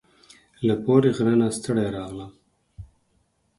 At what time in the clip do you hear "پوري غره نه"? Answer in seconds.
0.83-1.47